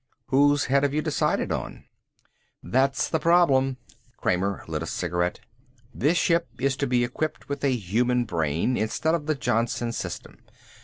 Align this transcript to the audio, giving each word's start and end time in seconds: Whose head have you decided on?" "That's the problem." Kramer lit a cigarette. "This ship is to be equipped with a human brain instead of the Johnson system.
Whose 0.29 0.65
head 0.65 0.81
have 0.81 0.95
you 0.95 1.03
decided 1.03 1.51
on?" 1.51 1.83
"That's 2.63 3.07
the 3.07 3.19
problem." 3.19 3.77
Kramer 4.17 4.63
lit 4.67 4.81
a 4.81 4.87
cigarette. 4.87 5.41
"This 5.93 6.17
ship 6.17 6.47
is 6.59 6.75
to 6.77 6.87
be 6.87 7.03
equipped 7.03 7.47
with 7.47 7.63
a 7.63 7.75
human 7.75 8.25
brain 8.25 8.77
instead 8.77 9.13
of 9.13 9.27
the 9.27 9.35
Johnson 9.35 9.91
system. 9.91 10.39